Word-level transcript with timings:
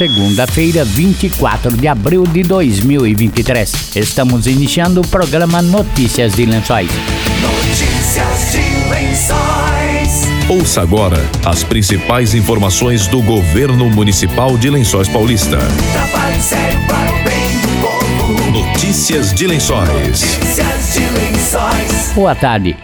segunda-feira, 0.00 0.82
24 0.82 1.76
de 1.76 1.86
abril 1.86 2.24
de 2.24 2.42
2023. 2.42 3.96
Estamos 3.96 4.46
iniciando 4.46 5.02
o 5.02 5.06
programa 5.06 5.60
Notícias 5.60 6.32
de 6.32 6.46
Lençóis. 6.46 6.90
Notícias 7.42 8.52
de 8.52 8.88
Lençóis. 8.88 10.26
Ouça 10.48 10.80
agora 10.80 11.22
as 11.44 11.62
principais 11.62 12.34
informações 12.34 13.08
do 13.08 13.20
governo 13.20 13.90
municipal 13.90 14.56
de 14.56 14.70
Lençóis 14.70 15.06
Paulista. 15.06 15.58
Notícias 18.50 19.34
de 19.34 19.46
Lençóis. 19.46 19.90
Notícias 19.90 20.94
de 20.94 21.00
Lençóis. 21.00 22.12
Boa 22.14 22.34
tarde. 22.34 22.74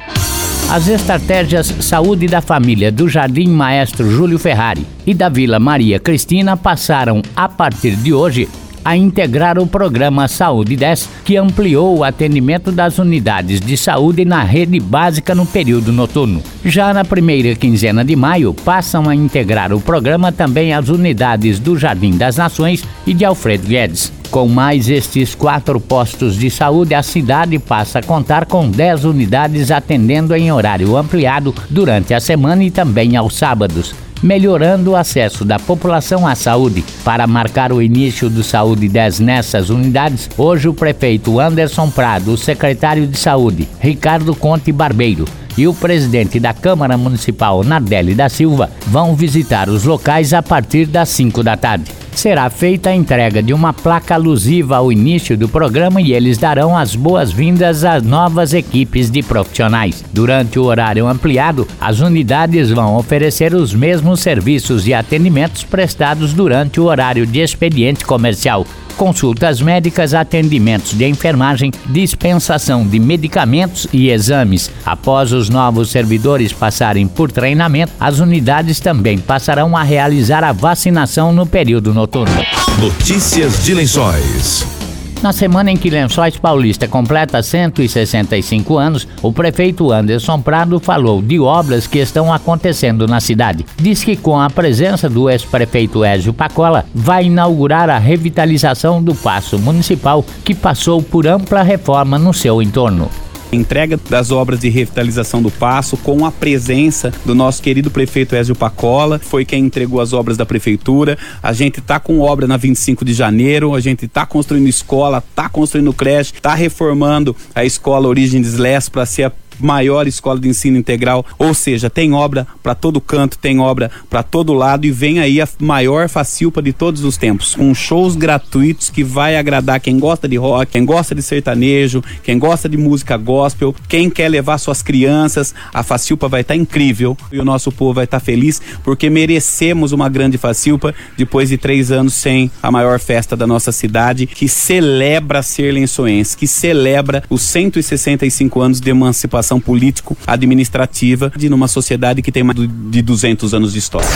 As 0.69 0.89
estratégias 0.89 1.69
Saúde 1.81 2.27
da 2.27 2.41
Família 2.41 2.91
do 2.91 3.09
Jardim 3.09 3.47
Maestro 3.49 4.11
Júlio 4.11 4.37
Ferrari 4.37 4.85
e 5.07 5.15
da 5.15 5.29
Vila 5.29 5.61
Maria 5.61 6.01
Cristina 6.01 6.57
passaram, 6.57 7.23
a 7.37 7.49
partir 7.49 7.95
de 7.95 8.13
hoje, 8.13 8.49
a 8.85 8.97
integrar 8.97 9.59
o 9.61 9.67
programa 9.67 10.27
Saúde 10.27 10.77
10, 10.77 11.09
que 11.25 11.37
ampliou 11.37 11.99
o 11.99 12.05
atendimento 12.05 12.73
das 12.73 12.99
unidades 12.99 13.61
de 13.61 13.77
saúde 13.77 14.25
na 14.25 14.43
rede 14.43 14.81
básica 14.81 15.37
no 15.37 15.47
período 15.47 15.93
noturno. 15.93 16.43
Já 16.65 16.93
na 16.93 17.05
primeira 17.05 17.55
quinzena 17.55 18.05
de 18.05 18.17
maio, 18.17 18.53
passam 18.53 19.09
a 19.09 19.15
integrar 19.15 19.73
o 19.73 19.81
programa 19.81 20.33
também 20.33 20.75
as 20.75 20.89
unidades 20.89 21.61
do 21.61 21.79
Jardim 21.79 22.17
das 22.17 22.37
Nações 22.37 22.85
e 23.07 23.15
de 23.15 23.25
Alfredo 23.25 23.67
Guedes. 23.67 24.13
Com 24.31 24.49
mais 24.49 24.89
estes 24.89 25.35
quatro 25.35 25.81
postos 25.81 26.37
de 26.37 26.51
saúde, 26.51 26.95
a 26.95 27.03
cidade 27.03 27.59
passa 27.59 28.01
a 28.01 28.03
contar 28.03 28.47
com 28.47 28.69
10 28.69 29.05
unidades 29.05 29.71
atendendo 29.71 30.35
em 30.35 30.53
horário 30.53 30.97
ampliado 30.97 31.55
durante 31.71 32.13
a 32.13 32.21
semana 32.21 32.63
e 32.65 32.71
também 32.71 33.17
aos 33.17 33.35
sábados 33.35 33.95
melhorando 34.23 34.93
o 34.93 34.97
acesso 34.97 35.45
da 35.45 35.59
população 35.59 36.27
à 36.27 36.35
saúde. 36.35 36.85
Para 37.05 37.27
marcar 37.27 37.73
o 37.73 37.83
início 37.83 38.29
do 38.29 38.43
Saúde 38.43 38.89
10 38.89 39.21
nessas 39.21 39.71
unidades, 39.71 40.29
hoje 40.37 40.69
o 40.69 40.75
prefeito 40.75 41.39
Anderson 41.39 41.91
Prado, 41.91 42.33
o 42.33 42.37
secretário 42.37 43.07
de 43.07 43.17
Saúde, 43.17 43.69
Ricardo 43.79 44.35
Conte 44.35 44.73
Barbeiro, 44.73 45.25
e 45.57 45.67
o 45.67 45.75
presidente 45.75 46.39
da 46.39 46.53
Câmara 46.53 46.97
Municipal, 46.97 47.65
Nardelli 47.65 48.15
da 48.15 48.29
Silva, 48.29 48.71
vão 48.87 49.15
visitar 49.15 49.69
os 49.69 49.85
locais 49.85 50.33
a 50.33 50.43
partir 50.43 50.87
das 50.87 51.09
5 51.11 51.43
da 51.43 51.57
tarde. 51.57 51.91
Será 52.17 52.49
feita 52.49 52.89
a 52.89 52.95
entrega 52.95 53.43
de 53.43 53.53
uma 53.53 53.75
placa 53.75 54.15
alusiva 54.15 54.79
ao 54.79 54.91
início 54.91 55.37
do 55.37 55.49
programa 55.49 56.01
e 56.01 56.15
eles 56.15 56.39
darão 56.39 56.75
as 56.75 56.97
boas-vindas 56.97 57.85
às 57.85 58.03
novas 58.03 58.55
equipes 58.55 59.11
de 59.11 59.23
profissionais. 59.23 60.03
Durante 60.15 60.59
o 60.59 60.65
horário 60.65 61.07
ampliado, 61.07 61.69
as 61.79 62.01
unidades 62.01 62.71
vão 62.71 62.97
oferecer 62.97 63.55
os 63.55 63.75
mesmos 63.75 64.21
serviços 64.21 64.89
e 64.89 64.95
atendimentos 64.95 65.63
prestados 65.63 66.33
durante 66.33 66.81
o 66.81 66.85
horário 66.85 67.27
de 67.27 67.41
expediente 67.41 68.03
comercial 68.03 68.65
consultas 68.97 69.61
médicas, 69.61 70.15
atendimentos 70.15 70.93
de 70.93 71.07
enfermagem, 71.07 71.71
dispensação 71.87 72.87
de 72.87 72.99
medicamentos 72.99 73.87
e 73.93 74.11
exames. 74.11 74.71
Após 74.85 75.33
os 75.33 75.49
novos 75.49 75.91
servidores 75.91 76.53
passarem 76.53 77.07
por 77.07 77.31
treinamento, 77.31 77.93
as 78.01 78.19
unidades 78.19 78.81
também 78.81 79.19
passarão 79.19 79.77
a 79.77 79.83
realizar 79.83 80.43
a 80.43 80.53
vacinação 80.53 81.33
no 81.33 81.47
período 81.47 81.93
noturno. 81.93 82.35
Notícias 82.81 83.65
de 83.65 83.75
Lençóis. 83.75 84.86
Na 85.23 85.33
semana 85.33 85.71
em 85.71 85.77
que 85.77 85.91
Lençóis 85.91 86.37
Paulista 86.37 86.87
completa 86.87 87.43
165 87.43 88.77
anos, 88.77 89.09
o 89.23 89.33
prefeito 89.33 89.91
Anderson 89.91 90.41
Prado 90.41 90.79
falou 90.79 91.23
de 91.23 91.41
obras 91.41 91.87
que 91.87 91.99
estão 91.99 92.33
acontecendo 92.33 93.07
na 93.07 93.19
cidade. 93.19 93.65
Diz 93.77 94.05
que 94.05 94.15
com 94.15 94.39
a 94.39 94.51
presença 94.51 95.09
do 95.09 95.29
ex-prefeito 95.31 96.05
Ézio 96.05 96.33
Pacola, 96.33 96.85
vai 96.95 97.25
inaugurar 97.25 97.89
a 97.89 97.99
revitalização 97.99 99.03
do 99.03 99.15
Paço 99.15 99.59
Municipal, 99.59 100.25
que 100.45 100.55
passou 100.55 101.03
por 101.03 101.27
ampla 101.27 101.63
reforma 101.63 102.19
no 102.19 102.33
seu 102.33 102.61
entorno 102.61 103.11
entrega 103.53 103.99
das 104.09 104.31
obras 104.31 104.61
de 104.61 104.69
revitalização 104.69 105.43
do 105.43 105.51
Passo 105.51 105.97
com 105.97 106.25
a 106.25 106.33
presença 106.33 107.13
do 107.25 107.35
nosso 107.35 107.63
querido 107.63 107.91
prefeito 107.91 108.35
Ézio 108.35 108.55
Pacola, 108.55 109.19
foi 109.19 109.45
quem 109.45 109.65
entregou 109.65 110.01
as 110.01 110.13
obras 110.13 110.37
da 110.37 110.47
prefeitura. 110.47 111.19
A 111.43 111.53
gente 111.53 111.81
está 111.81 111.99
com 112.01 112.21
obra 112.21 112.47
na 112.47 112.57
25 112.57 113.05
de 113.05 113.15
janeiro, 113.15 113.75
a 113.75 113.81
gente 113.81 114.07
está 114.07 114.27
construindo 114.27 114.69
escola, 114.69 115.19
está 115.19 115.49
construindo 115.49 115.93
creche, 115.93 116.33
está 116.35 116.55
reformando 116.55 117.35
a 117.55 117.65
escola 117.65 118.09
Origem 118.09 118.43
Les 118.43 118.89
para 118.89 119.07
ser 119.07 119.25
a 119.25 119.33
maior 119.59 120.07
escola 120.07 120.39
de 120.39 120.49
ensino 120.49 120.77
integral, 120.77 121.25
ou 121.39 121.55
seja, 121.55 121.91
tem 121.91 122.13
obra 122.13 122.47
para 122.63 122.75
todo 122.75 123.01
canto, 123.01 123.39
tem 123.39 123.59
obra 123.59 123.91
para 124.11 124.23
todo 124.23 124.53
lado 124.53 124.87
e 124.87 124.91
vem 124.91 125.19
aí 125.19 125.41
a 125.41 125.49
maior 125.61 126.09
facilpa 126.09 126.63
de 126.63 126.73
todos 126.73 127.05
os 127.05 127.17
tempos, 127.17 127.55
com 127.55 127.75
shows 127.75 128.17
gratuitos 128.17 128.91
que 128.91 129.05
vai 129.05 129.37
agradar 129.37 129.81
quem 129.81 129.99
gosta 129.99 130.29
de 130.29 130.37
rock, 130.37 130.73
quem 130.73 130.85
gosta 130.85 131.15
de 131.15 131.23
sertanejo, 131.23 132.03
quem 132.23 132.39
gosta 132.39 132.69
de 132.69 132.77
música 132.77 133.17
gospel, 133.17 133.75
quem 133.89 134.11
quer 134.11 134.29
levar 134.29 134.59
suas 134.59 134.83
crianças, 134.83 135.55
a 135.73 135.83
facilpa 135.83 136.29
vai 136.29 136.41
estar 136.41 136.55
tá 136.55 136.61
incrível 136.61 137.17
e 137.31 137.39
o 137.39 137.45
nosso 137.45 137.71
povo 137.71 137.95
vai 137.95 138.05
estar 138.05 138.21
tá 138.21 138.25
feliz 138.25 138.61
porque 138.83 139.09
merecemos 139.09 139.93
uma 139.93 140.09
grande 140.09 140.39
facilpa 140.39 140.95
depois 141.17 141.49
de 141.49 141.59
três 141.59 141.91
anos 141.91 142.15
sem 142.15 142.51
a 142.63 142.71
maior 142.71 142.99
festa 142.99 143.37
da 143.37 143.47
nossa 143.47 143.73
cidade 143.73 144.27
que 144.27 144.49
celebra 144.49 145.43
ser 145.43 145.73
lençoense, 145.73 146.37
que 146.37 146.47
celebra 146.47 147.23
os 147.31 147.43
165 147.43 148.61
anos 148.61 148.81
de 148.81 148.91
emancipação 148.91 149.46
participação 149.47 149.61
político-administrativa 149.61 151.33
de 151.37 151.49
numa 151.49 151.69
sociedade 151.69 152.21
que 152.21 152.33
tem 152.33 152.43
mais 152.43 152.59
de 152.59 153.03
200 153.03 153.55
anos 153.55 153.73
de 153.73 153.79
história. 153.79 154.09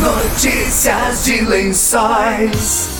Notícias 0.00 1.24
de 1.24 1.40
Lençóis. 1.42 2.96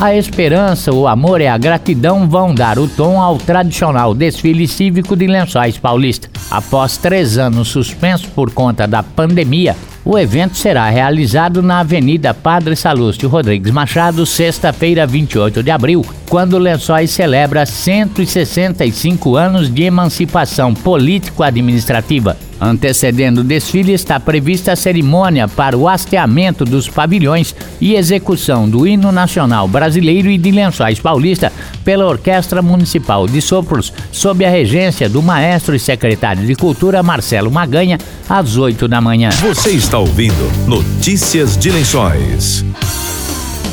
A 0.00 0.14
esperança, 0.14 0.92
o 0.92 1.06
amor 1.06 1.40
e 1.40 1.46
a 1.46 1.56
gratidão 1.56 2.28
vão 2.28 2.54
dar 2.54 2.78
o 2.78 2.88
tom 2.88 3.20
ao 3.20 3.38
tradicional 3.38 4.14
desfile 4.14 4.66
cívico 4.66 5.14
de 5.16 5.26
Lençóis 5.26 5.78
Paulista. 5.78 6.28
Após 6.50 6.96
três 6.96 7.38
anos 7.38 7.68
suspenso 7.68 8.28
por 8.30 8.50
conta 8.50 8.86
da 8.86 9.02
pandemia, 9.02 9.76
o 10.04 10.18
evento 10.18 10.56
será 10.56 10.88
realizado 10.90 11.62
na 11.62 11.80
Avenida 11.80 12.34
Padre 12.34 12.74
Salúcio 12.74 13.28
Rodrigues 13.28 13.70
Machado, 13.70 14.26
sexta-feira, 14.26 15.06
28 15.06 15.62
de 15.62 15.70
abril, 15.70 16.04
quando 16.32 16.56
Lençóis 16.56 17.10
celebra 17.10 17.66
165 17.66 19.36
anos 19.36 19.68
de 19.68 19.82
emancipação 19.82 20.72
político-administrativa. 20.72 22.38
Antecedendo 22.58 23.42
o 23.42 23.44
desfile 23.44 23.92
está 23.92 24.18
prevista 24.18 24.72
a 24.72 24.76
cerimônia 24.76 25.46
para 25.46 25.76
o 25.76 25.86
hasteamento 25.86 26.64
dos 26.64 26.88
pavilhões 26.88 27.54
e 27.78 27.96
execução 27.96 28.66
do 28.66 28.86
hino 28.86 29.12
nacional 29.12 29.68
brasileiro 29.68 30.30
e 30.30 30.38
de 30.38 30.50
Lençóis 30.50 30.98
Paulista 30.98 31.52
pela 31.84 32.06
Orquestra 32.06 32.62
Municipal 32.62 33.26
de 33.26 33.42
Sopros, 33.42 33.92
sob 34.10 34.42
a 34.42 34.48
regência 34.48 35.10
do 35.10 35.20
maestro 35.20 35.76
e 35.76 35.78
secretário 35.78 36.46
de 36.46 36.54
Cultura 36.54 37.02
Marcelo 37.02 37.50
Maganha, 37.50 37.98
às 38.26 38.56
8 38.56 38.88
da 38.88 39.02
manhã. 39.02 39.28
Você 39.32 39.72
está 39.72 39.98
ouvindo 39.98 40.50
Notícias 40.66 41.58
de 41.58 41.70
Lençóis. 41.70 42.64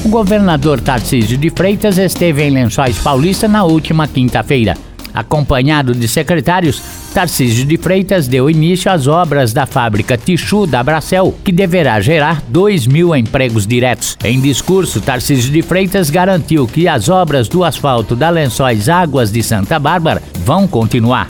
O 0.04 0.10
governador 0.10 0.80
Tarcísio 0.80 1.38
de 1.38 1.50
Freitas 1.50 1.98
esteve 1.98 2.44
em 2.44 2.52
Lençóis 2.52 2.98
Paulista 3.00 3.50
na 3.50 3.66
última 3.66 4.08
quinta-feira. 4.08 4.78
Acompanhado 5.14 5.94
de 5.94 6.08
secretários, 6.08 6.82
Tarcísio 7.14 7.66
de 7.66 7.78
Freitas 7.78 8.28
deu 8.28 8.50
início 8.50 8.90
às 8.90 9.08
obras 9.08 9.52
da 9.52 9.66
fábrica 9.66 10.18
Tichu 10.18 10.66
da 10.66 10.82
Bracel, 10.82 11.36
que 11.44 11.52
deverá 11.52 12.00
gerar 12.00 12.42
2 12.48 12.88
mil 12.88 13.14
empregos 13.14 13.68
diretos. 13.68 14.18
Em 14.24 14.40
discurso, 14.40 15.02
Tarcísio 15.02 15.52
de 15.52 15.62
Freitas 15.62 16.10
garantiu 16.10 16.66
que 16.66 16.88
as 16.88 17.10
obras 17.10 17.50
do 17.50 17.64
asfalto 17.64 18.16
da 18.16 18.30
Lençóis 18.30 18.88
Águas 18.88 19.32
de 19.32 19.44
Santa 19.44 19.78
Bárbara 19.78 20.24
vão 20.46 20.66
continuar. 20.66 21.28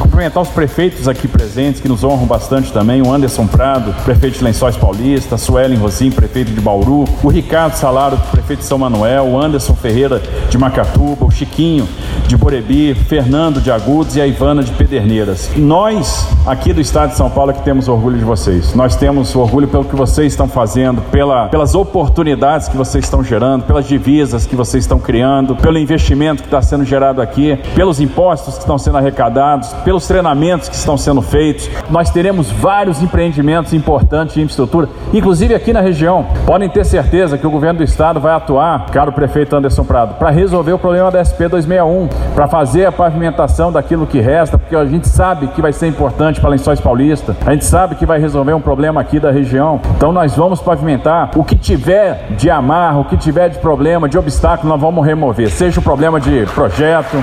Cumprimentar 0.00 0.42
os 0.42 0.48
prefeitos 0.48 1.06
aqui 1.06 1.28
presentes, 1.28 1.80
que 1.80 1.88
nos 1.88 2.02
honram 2.02 2.24
bastante 2.24 2.72
também, 2.72 3.02
o 3.02 3.12
Anderson 3.12 3.46
Prado, 3.46 3.94
prefeito 4.02 4.38
de 4.38 4.44
Lençóis 4.44 4.76
Paulista, 4.76 5.34
a 5.34 5.38
Suelen 5.38 5.76
Rosim, 5.76 6.10
prefeito 6.10 6.50
de 6.50 6.60
Bauru, 6.60 7.04
o 7.22 7.28
Ricardo 7.28 7.74
Salaro, 7.74 8.16
prefeito 8.32 8.60
de 8.60 8.64
São 8.64 8.78
Manuel, 8.78 9.26
o 9.26 9.38
Anderson 9.38 9.74
Ferreira 9.74 10.20
de 10.48 10.56
Macatuba, 10.56 11.26
o 11.26 11.30
Chiquinho 11.30 11.86
de 12.26 12.36
Borebi, 12.36 12.94
Fernando 12.94 13.60
de 13.60 13.70
Agudos 13.70 14.16
e 14.16 14.20
a 14.20 14.26
Ivana 14.26 14.62
de 14.62 14.72
Pederneiras. 14.72 15.50
Nós, 15.56 16.26
aqui 16.46 16.72
do 16.72 16.80
estado 16.80 17.10
de 17.10 17.16
São 17.16 17.28
Paulo, 17.28 17.50
é 17.50 17.54
que 17.54 17.62
temos 17.62 17.86
orgulho 17.86 18.18
de 18.18 18.24
vocês. 18.24 18.74
Nós 18.74 18.96
temos 18.96 19.34
orgulho 19.36 19.68
pelo 19.68 19.84
que 19.84 19.94
vocês 19.94 20.32
estão 20.32 20.48
fazendo, 20.48 21.02
pela, 21.10 21.48
pelas 21.48 21.74
oportunidades 21.74 22.68
que 22.68 22.76
vocês 22.76 23.04
estão 23.04 23.22
gerando, 23.22 23.64
pelas 23.64 23.86
divisas 23.86 24.46
que 24.46 24.56
vocês 24.56 24.84
estão 24.84 24.98
criando, 24.98 25.56
pelo 25.56 25.76
investimento 25.76 26.42
que 26.42 26.48
está 26.48 26.62
sendo 26.62 26.84
gerado 26.84 27.20
aqui, 27.20 27.58
pelos 27.74 28.00
impostos 28.00 28.54
que 28.54 28.60
estão 28.60 28.78
sendo 28.78 28.96
arrecadados, 28.96 29.68
pelos 29.90 30.06
treinamentos 30.06 30.68
que 30.68 30.76
estão 30.76 30.96
sendo 30.96 31.20
feitos. 31.20 31.68
Nós 31.90 32.10
teremos 32.10 32.48
vários 32.48 33.02
empreendimentos 33.02 33.72
importantes 33.72 34.36
de 34.36 34.40
infraestrutura, 34.40 34.88
inclusive 35.12 35.52
aqui 35.52 35.72
na 35.72 35.80
região. 35.80 36.24
Podem 36.46 36.68
ter 36.68 36.84
certeza 36.84 37.36
que 37.36 37.44
o 37.44 37.50
governo 37.50 37.78
do 37.78 37.82
estado 37.82 38.20
vai 38.20 38.32
atuar, 38.32 38.86
caro 38.92 39.10
prefeito 39.10 39.56
Anderson 39.56 39.82
Prado, 39.82 40.14
para 40.14 40.30
resolver 40.30 40.74
o 40.74 40.78
problema 40.78 41.10
da 41.10 41.18
SP 41.26 41.50
261, 41.50 42.08
para 42.36 42.46
fazer 42.46 42.86
a 42.86 42.92
pavimentação 42.92 43.72
daquilo 43.72 44.06
que 44.06 44.20
resta, 44.20 44.56
porque 44.56 44.76
a 44.76 44.86
gente 44.86 45.08
sabe 45.08 45.48
que 45.48 45.60
vai 45.60 45.72
ser 45.72 45.88
importante 45.88 46.40
para 46.40 46.50
Lençóis 46.50 46.80
Paulista, 46.80 47.36
a 47.44 47.50
gente 47.50 47.64
sabe 47.64 47.96
que 47.96 48.06
vai 48.06 48.20
resolver 48.20 48.54
um 48.54 48.60
problema 48.60 49.00
aqui 49.00 49.18
da 49.18 49.32
região. 49.32 49.80
Então 49.96 50.12
nós 50.12 50.36
vamos 50.36 50.60
pavimentar 50.60 51.32
o 51.34 51.42
que 51.42 51.56
tiver 51.56 52.28
de 52.36 52.48
amarro, 52.48 53.00
o 53.00 53.04
que 53.06 53.16
tiver 53.16 53.48
de 53.48 53.58
problema, 53.58 54.08
de 54.08 54.16
obstáculo, 54.16 54.68
nós 54.68 54.80
vamos 54.80 55.04
remover, 55.04 55.50
seja 55.50 55.80
o 55.80 55.82
problema 55.82 56.20
de 56.20 56.46
projeto, 56.54 57.16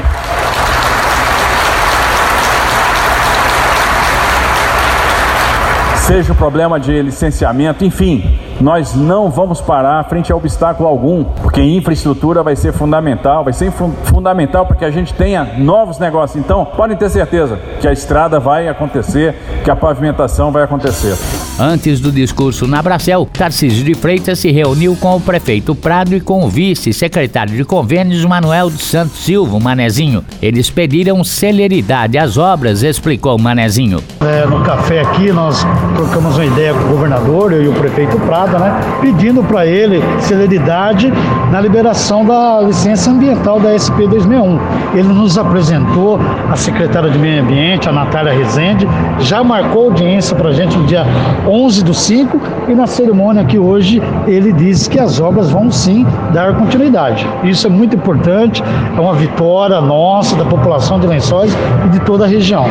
seja 6.08 6.32
o 6.32 6.36
problema 6.36 6.80
de 6.80 7.02
licenciamento, 7.02 7.84
enfim, 7.84 8.40
nós 8.62 8.96
não 8.96 9.30
vamos 9.30 9.60
parar 9.60 10.02
frente 10.06 10.32
a 10.32 10.36
obstáculo 10.36 10.88
algum, 10.88 11.26
porque 11.26 11.62
infraestrutura 11.62 12.42
vai 12.42 12.56
ser 12.56 12.72
fundamental, 12.72 13.44
vai 13.44 13.52
ser 13.52 13.70
fu- 13.72 13.92
fundamental 14.06 14.66
para 14.66 14.78
que 14.78 14.86
a 14.86 14.90
gente 14.90 15.14
tenha 15.14 15.44
novos 15.58 16.00
negócios. 16.00 16.42
Então, 16.42 16.64
podem 16.64 16.96
ter 16.96 17.10
certeza 17.10 17.60
que 17.82 17.88
a 17.88 17.92
estrada 17.92 18.40
vai 18.40 18.70
acontecer, 18.70 19.36
que 19.66 19.70
a 19.70 19.76
pavimentação 19.76 20.50
vai 20.50 20.64
acontecer. 20.64 21.14
Antes 21.60 22.00
do 22.00 22.10
discurso 22.12 22.66
na 22.68 22.82
Bracel, 22.82 23.26
Tarcísio 23.26 23.84
de 23.84 23.94
Freitas 23.94 24.40
se 24.40 24.50
reuniu 24.50 24.96
com 24.96 25.16
o 25.18 25.20
prefeito 25.22 25.76
Prado 25.76 26.16
e 26.16 26.22
com 26.22 26.46
o 26.46 26.50
vice-secretário 26.50 27.54
de 27.56 27.66
convênios 27.66 28.24
Manuel 28.24 28.70
dos 28.70 28.84
Santos 28.86 29.18
Silva, 29.26 29.60
Manezinho. 29.60 30.24
Eles 30.42 30.70
pediram 30.70 31.22
celeridade 31.24 32.18
às 32.18 32.38
obras, 32.38 32.82
explicou 32.82 33.38
Manezinho. 33.38 34.02
É, 34.22 34.46
no 34.46 34.64
café 34.64 35.02
aqui 35.02 35.32
nós 35.32 35.66
trocamos 35.98 36.38
uma 36.38 36.46
ideia 36.46 36.74
com 36.76 36.82
o 36.82 36.88
governador 36.90 37.52
eu 37.52 37.64
e 37.64 37.68
o 37.68 37.74
prefeito 37.74 38.18
Prada, 38.20 38.60
né, 38.60 38.80
pedindo 39.02 39.44
para 39.44 39.66
ele 39.66 40.02
celeridade 40.20 41.12
na 41.52 41.60
liberação 41.60 42.24
da 42.24 42.62
licença 42.62 43.10
ambiental 43.10 43.60
da 43.60 43.74
SP 43.74 44.06
261. 44.06 44.60
Ele 44.94 45.08
nos 45.08 45.38
apresentou 45.38 46.20
a 46.52 46.56
secretária 46.56 47.10
de 47.10 47.18
Meio 47.18 47.42
Ambiente, 47.42 47.90
a 47.90 47.92
Natália 47.92 48.32
Rezende, 48.32 48.88
já 49.20 49.44
marcou 49.44 49.86
audiência 49.86 50.36
para 50.36 50.50
a 50.50 50.54
gente 50.54 50.78
no 50.78 50.86
dia 50.86 51.04
11 51.48 51.84
do 51.84 51.94
5 51.94 52.40
e 52.68 52.76
na 52.76 52.86
cerimônia 52.86 53.42
aqui 53.42 53.58
hoje 53.58 54.02
ele 54.28 54.54
disse 54.54 54.90
que 54.90 55.00
as 55.00 55.20
obras 55.20 55.50
vão 55.50 55.72
sim 55.72 56.06
dar 56.32 56.56
continuidade. 56.56 57.28
Isso 57.44 57.66
é 57.66 57.70
muito 57.70 57.96
importante, 57.96 58.64
é 58.96 59.00
uma 59.00 59.14
vitória 59.14 59.82
nossa, 59.82 60.36
da 60.36 60.46
população 60.46 61.00
de 61.00 61.08
Lençóis 61.08 61.52
e 61.86 61.90
de 61.90 62.00
toda 62.02 62.26
a 62.26 62.28
região. 62.28 62.66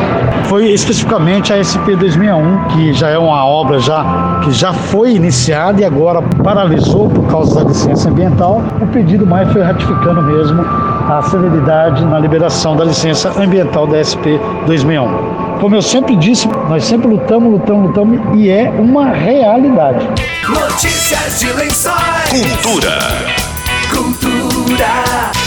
Foi 0.45 0.69
especificamente 0.69 1.51
a 1.51 1.57
SP 1.59 1.97
2061, 1.97 2.63
que 2.69 2.93
já 2.93 3.09
é 3.09 3.16
uma 3.17 3.45
obra 3.45 3.79
já, 3.79 4.39
que 4.43 4.51
já 4.51 4.73
foi 4.73 5.15
iniciada 5.15 5.81
e 5.81 5.85
agora 5.85 6.21
paralisou 6.43 7.09
por 7.09 7.25
causa 7.27 7.55
da 7.55 7.69
licença 7.69 8.09
ambiental. 8.09 8.61
O 8.81 8.87
pedido 8.87 9.25
mais 9.25 9.51
foi 9.51 9.61
ratificando 9.61 10.21
mesmo 10.21 10.63
a 10.63 11.21
celeridade 11.23 12.03
na 12.05 12.19
liberação 12.19 12.75
da 12.75 12.85
licença 12.85 13.29
ambiental 13.41 13.87
da 13.87 14.03
SP 14.03 14.39
2061. 14.65 15.57
Como 15.59 15.75
eu 15.75 15.81
sempre 15.81 16.15
disse, 16.15 16.47
nós 16.69 16.83
sempre 16.83 17.07
lutamos, 17.07 17.51
lutamos, 17.51 17.87
lutamos 17.87 18.19
e 18.35 18.49
é 18.49 18.69
uma 18.69 19.09
realidade. 19.09 20.07
Notícias 20.47 21.39
de 21.39 21.51
Lençóis. 21.53 22.29
Cultura. 22.29 22.99
Cultura. 23.89 25.46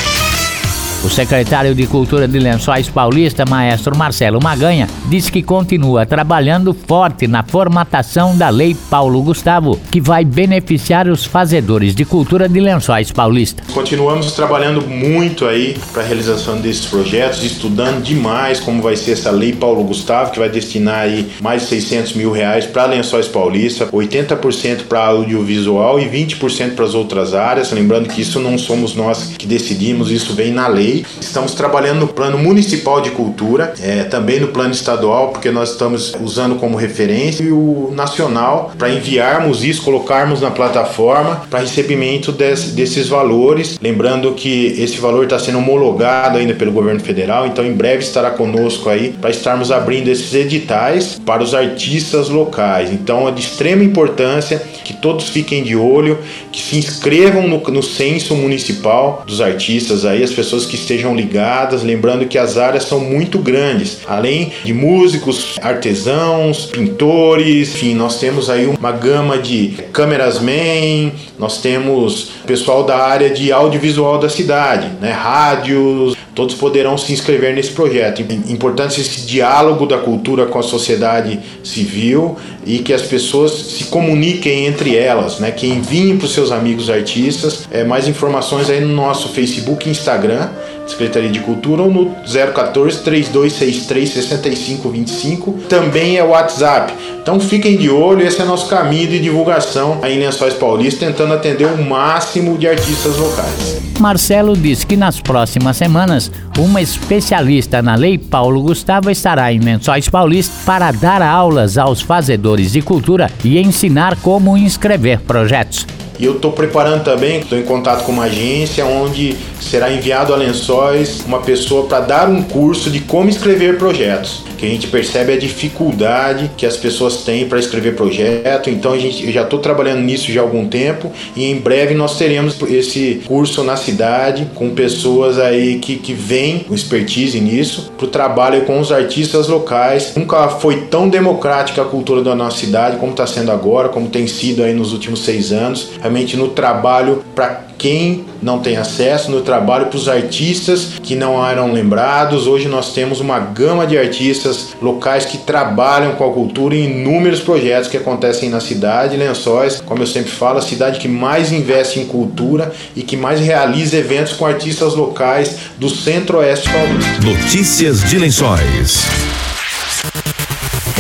O 1.02 1.08
secretário 1.08 1.75
de 1.75 1.87
Cultura 1.87 2.29
de 2.29 2.38
Lençóis 2.38 2.91
Paulista, 2.91 3.47
maestro 3.49 3.97
Marcelo 3.97 4.38
Maganha, 4.38 4.87
disse 5.06 5.32
que 5.32 5.43
continua 5.43 6.05
trabalhando 6.05 6.75
forte 6.75 7.26
na 7.26 7.43
formatação 7.43 8.37
da 8.37 8.50
Lei 8.50 8.76
Paulo 8.91 9.23
Gustavo, 9.23 9.81
que 9.91 9.99
vai 9.99 10.26
beneficiar 10.26 11.08
os 11.08 11.25
fazedores 11.25 11.94
de 11.94 12.05
cultura 12.05 12.47
de 12.47 12.61
Lençóis 12.61 13.11
Paulista. 13.11 13.62
Continuamos 13.73 14.32
trabalhando 14.32 14.87
muito 14.87 15.47
aí 15.47 15.75
para 15.91 16.02
a 16.02 16.05
realização 16.05 16.61
desses 16.61 16.85
projetos, 16.85 17.43
estudando 17.43 18.03
demais 18.03 18.61
como 18.61 18.82
vai 18.82 18.94
ser 18.94 19.12
essa 19.12 19.31
lei 19.31 19.55
Paulo 19.55 19.82
Gustavo, 19.85 20.32
que 20.32 20.38
vai 20.38 20.50
destinar 20.50 20.99
aí 20.99 21.31
mais 21.41 21.62
de 21.62 21.69
600 21.69 22.12
mil 22.12 22.31
reais 22.31 22.67
para 22.67 22.85
Lençóis 22.85 23.26
Paulista, 23.26 23.87
80% 23.87 24.82
para 24.87 25.06
audiovisual 25.06 25.99
e 25.99 26.05
20% 26.05 26.75
para 26.75 26.85
as 26.85 26.93
outras 26.93 27.32
áreas. 27.32 27.73
Lembrando 27.73 28.11
que 28.11 28.20
isso 28.20 28.38
não 28.38 28.58
somos 28.58 28.94
nós 28.94 29.32
que 29.38 29.46
decidimos, 29.46 30.11
isso 30.11 30.35
vem 30.35 30.53
na 30.53 30.69
lei. 30.69 30.89
Estamos 31.20 31.54
trabalhando 31.54 32.00
no 32.00 32.08
plano 32.08 32.38
municipal 32.38 33.00
de 33.00 33.10
cultura, 33.10 33.72
é, 33.81 34.04
também 34.04 34.40
no 34.40 34.48
plano 34.48 34.72
estadual, 34.72 35.28
porque 35.28 35.50
nós 35.50 35.70
estamos 35.72 36.14
usando 36.22 36.56
como 36.56 36.76
referência 36.76 37.42
e 37.42 37.50
o 37.52 37.90
nacional 37.94 38.72
para 38.78 38.90
enviarmos 38.90 39.64
isso, 39.64 39.82
colocarmos 39.82 40.40
na 40.40 40.50
plataforma 40.50 41.42
para 41.50 41.60
recebimento 41.60 42.32
des- 42.32 42.72
desses 42.72 43.08
valores. 43.08 43.78
Lembrando 43.81 44.32
que 44.32 44.75
esse 44.78 44.98
valor 44.98 45.25
está 45.25 45.38
sendo 45.38 45.58
homologado 45.58 46.38
ainda 46.38 46.54
pelo 46.54 46.72
governo 46.72 47.00
federal, 47.00 47.46
então 47.46 47.64
em 47.64 47.72
breve 47.72 48.02
estará 48.02 48.31
conosco 48.31 48.88
aí 48.88 49.12
para 49.20 49.31
estarmos 49.31 49.70
abrindo 49.70 50.08
esses 50.08 50.32
editais 50.34 51.20
para 51.25 51.43
os 51.43 51.54
artistas 51.54 52.28
locais. 52.28 52.90
Então 52.93 53.28
é 53.28 53.32
de 53.32 53.40
extrema 53.40 53.82
importância 53.84 54.60
que 54.84 54.94
todos 54.94 55.28
fiquem 55.28 55.62
de 55.62 55.76
olho, 55.76 56.19
que 56.50 56.60
se 56.60 56.76
inscrevam 56.76 57.46
no, 57.46 57.58
no 57.60 57.82
censo 57.82 58.34
municipal 58.34 59.22
dos 59.26 59.40
artistas 59.40 60.04
aí, 60.04 60.22
as 60.22 60.32
pessoas 60.32 60.66
que 60.66 60.76
estejam 60.81 61.15
ligadas, 61.15 61.82
lembrando 61.82 62.27
que 62.27 62.38
as 62.38 62.56
áreas 62.56 62.85
são 62.85 63.00
muito 63.00 63.38
grandes, 63.38 63.99
além 64.06 64.53
de 64.65 64.73
músicos, 64.73 65.56
artesãos, 65.61 66.67
pintores, 66.67 67.75
enfim, 67.75 67.94
nós 67.94 68.19
temos 68.19 68.50
aí 68.50 68.67
uma 68.67 68.93
gama 68.93 69.38
de 69.38 69.75
câmeras 69.93 70.41
man, 70.41 71.12
nós 71.38 71.59
temos 71.59 72.31
pessoal 72.47 72.85
da 72.85 72.97
área 72.97 73.31
de 73.31 73.53
audiovisual 73.53 74.19
da 74.19 74.29
cidade, 74.29 74.88
né, 75.00 75.11
rádios, 75.11 76.17
todos 76.35 76.55
poderão 76.55 76.97
se 76.97 77.12
inscrever 77.12 77.55
nesse 77.55 77.71
projeto. 77.73 78.23
Importante 78.49 79.00
esse 79.00 79.27
diálogo 79.27 79.87
da 79.87 79.99
cultura 79.99 80.47
com 80.47 80.59
a 80.59 80.62
sociedade 80.62 81.38
civil 81.62 82.37
e 82.64 82.78
que 82.78 82.92
as 82.92 83.02
pessoas 83.02 83.52
se 83.52 83.84
comuniquem 83.84 84.66
entre 84.66 84.96
elas, 84.96 85.38
né? 85.38 85.50
Que 85.50 85.66
enviem 85.66 86.16
para 86.16 86.26
os 86.26 86.32
seus 86.32 86.52
amigos 86.52 86.90
artistas 86.90 87.68
é, 87.70 87.84
mais 87.84 88.06
informações 88.06 88.68
aí 88.68 88.80
no 88.80 88.94
nosso 88.94 89.28
Facebook 89.28 89.88
e 89.88 89.90
Instagram, 89.90 90.48
Secretaria 90.86 91.30
de 91.30 91.40
Cultura, 91.40 91.82
ou 91.82 91.90
no 91.90 92.14
014 92.24 93.00
3263 93.00 94.10
6525. 94.10 95.52
Também 95.68 96.16
é 96.16 96.24
o 96.24 96.28
WhatsApp. 96.28 96.92
Então 97.22 97.38
fiquem 97.38 97.76
de 97.76 97.88
olho, 97.88 98.26
esse 98.26 98.40
é 98.40 98.44
nosso 98.44 98.68
caminho 98.68 99.08
de 99.08 99.20
divulgação 99.20 99.98
aí 100.02 100.16
em 100.16 100.20
Lençóis 100.20 100.54
Paulista, 100.54 101.06
tentando 101.06 101.34
atender 101.34 101.66
o 101.66 101.82
máximo 101.82 102.58
de 102.58 102.66
artistas 102.66 103.16
locais. 103.16 103.80
Marcelo 104.00 104.56
disse 104.56 104.86
que 104.86 104.96
nas 104.96 105.20
próximas 105.20 105.76
semanas, 105.76 106.32
uma 106.58 106.80
especialista 106.80 107.82
na 107.82 107.94
Lei 107.94 108.16
Paulo 108.16 108.62
Gustavo 108.62 109.10
estará 109.10 109.52
em 109.52 109.60
Lençóis 109.60 110.08
Paulista 110.08 110.54
para 110.64 110.90
dar 110.90 111.20
aulas 111.20 111.76
aos 111.76 112.00
fazedores 112.00 112.50
de 112.56 112.82
cultura 112.82 113.31
e 113.44 113.58
ensinar 113.58 114.17
como 114.17 114.56
inscrever 114.56 115.20
projetos. 115.20 115.87
E 116.19 116.25
eu 116.25 116.37
estou 116.37 116.52
preparando 116.52 117.05
também, 117.05 117.41
estou 117.41 117.58
em 117.58 117.62
contato 117.62 118.05
com 118.05 118.12
uma 118.12 118.25
agência 118.25 118.84
onde 118.84 119.36
será 119.58 119.91
enviado 119.91 120.34
a 120.34 120.36
Lençóis 120.36 121.22
uma 121.24 121.41
pessoa 121.41 121.86
para 121.86 122.01
dar 122.01 122.29
um 122.29 122.43
curso 122.43 122.91
de 122.91 123.01
como 123.01 123.31
escrever 123.31 123.79
projetos. 123.79 124.44
Que 124.60 124.67
a 124.67 124.69
gente 124.69 124.88
percebe 124.88 125.32
a 125.32 125.38
dificuldade 125.38 126.50
que 126.55 126.67
as 126.67 126.76
pessoas 126.76 127.24
têm 127.24 127.48
para 127.48 127.58
escrever 127.58 127.96
projeto. 127.96 128.69
Então 128.69 128.93
a 128.93 128.98
gente, 128.98 129.24
eu 129.24 129.32
já 129.32 129.40
estou 129.40 129.58
trabalhando 129.58 130.02
nisso 130.02 130.31
já 130.31 130.43
há 130.43 130.44
algum 130.44 130.69
tempo 130.69 131.10
e 131.34 131.46
em 131.46 131.56
breve 131.56 131.94
nós 131.94 132.19
teremos 132.19 132.60
esse 132.69 133.22
curso 133.26 133.64
na 133.64 133.74
cidade 133.74 134.50
com 134.55 134.74
pessoas 134.74 135.38
aí 135.38 135.79
que, 135.79 135.96
que 135.96 136.12
vêm 136.12 136.58
com 136.58 136.74
expertise 136.74 137.40
nisso 137.40 137.90
para 137.96 138.05
o 138.05 138.08
trabalho 138.08 138.67
com 138.67 138.79
os 138.79 138.93
artistas 138.93 139.48
locais. 139.48 140.12
Nunca 140.14 140.46
foi 140.48 140.82
tão 140.82 141.08
democrática 141.08 141.81
a 141.81 141.86
cultura 141.86 142.22
da 142.22 142.34
nossa 142.34 142.58
cidade 142.58 142.98
como 142.98 143.12
está 143.12 143.26
sendo 143.26 143.50
agora, 143.50 143.88
como 143.88 144.10
tem 144.10 144.26
sido 144.26 144.62
aí 144.62 144.74
nos 144.74 144.93
últimos 144.93 145.24
seis 145.24 145.52
anos. 145.52 145.93
Realmente 146.00 146.36
no 146.36 146.48
trabalho 146.48 147.24
para 147.34 147.69
quem 147.81 148.27
não 148.43 148.58
tem 148.58 148.77
acesso, 148.77 149.31
no 149.31 149.41
trabalho 149.41 149.87
para 149.87 149.96
os 149.96 150.06
artistas 150.06 151.01
que 151.03 151.17
não 151.17 151.44
eram 151.44 151.72
lembrados. 151.72 152.46
Hoje 152.46 152.69
nós 152.69 152.93
temos 152.93 153.20
uma 153.20 153.39
gama 153.41 153.87
de 153.87 153.96
artistas 153.96 154.77
locais 154.82 155.25
que 155.25 155.39
trabalham 155.39 156.13
com 156.13 156.29
a 156.29 156.32
cultura 156.32 156.77
em 156.77 156.84
inúmeros 156.84 157.41
projetos 157.41 157.89
que 157.89 157.96
acontecem 157.96 158.51
na 158.51 158.60
cidade. 158.60 159.17
Lençóis, 159.17 159.81
como 159.81 160.03
eu 160.03 160.06
sempre 160.06 160.31
falo, 160.31 160.58
a 160.58 160.63
cidade 160.63 161.01
que 161.01 161.08
mais 161.08 161.53
investe 161.53 161.99
em 161.99 162.05
cultura 162.05 162.70
e 162.94 163.03
que 163.03 163.17
mais 163.17 163.41
realiza 163.41 163.96
eventos 163.96 164.34
com 164.34 164.44
artistas 164.44 164.94
locais 164.94 165.56
do 165.79 165.89
centro-oeste 165.89 166.69
paulista. 166.69 167.25
Notícias 167.25 168.05
de 168.05 168.19
Lençóis. 168.19 169.30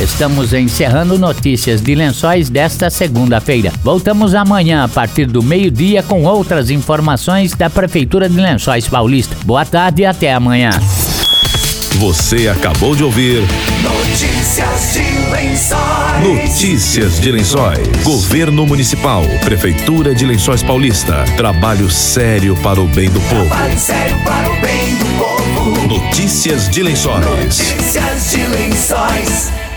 Estamos 0.00 0.54
encerrando 0.54 1.18
notícias 1.18 1.82
de 1.82 1.94
lençóis 1.94 2.48
desta 2.48 2.88
segunda-feira. 2.88 3.70
Voltamos 3.84 4.34
amanhã 4.34 4.82
a 4.82 4.88
partir 4.88 5.26
do 5.26 5.42
meio-dia 5.42 6.02
com 6.02 6.24
outras 6.24 6.70
informações 6.70 7.52
da 7.52 7.68
Prefeitura 7.68 8.26
de 8.26 8.40
Lençóis 8.40 8.88
Paulista. 8.88 9.36
Boa 9.44 9.66
tarde 9.66 10.00
e 10.00 10.06
até 10.06 10.32
amanhã. 10.32 10.70
Você 11.98 12.48
acabou 12.48 12.96
de 12.96 13.04
ouvir 13.04 13.42
Notícias 13.82 14.94
de 14.94 15.30
Lençóis. 15.30 16.22
Notícias 16.22 17.20
de 17.20 17.30
Lençóis. 17.30 17.86
Governo 18.02 18.66
Municipal, 18.66 19.22
Prefeitura 19.44 20.14
de 20.14 20.24
Lençóis 20.24 20.62
Paulista. 20.62 21.26
Trabalho 21.36 21.90
sério 21.90 22.56
para 22.62 22.80
o 22.80 22.88
bem 22.88 23.10
do 23.10 23.20
povo. 23.20 23.46
Trabalho 23.46 23.78
sério 23.78 24.16
para 24.24 24.48
o 24.48 24.60
bem 24.62 24.94
do 24.94 25.04
povo. 25.18 25.88
Notícias 25.88 26.70
de 26.70 26.82
Lençóis. 26.82 27.26
Notícias 27.26 28.30
de 28.30 28.46
Lençóis. 28.46 29.69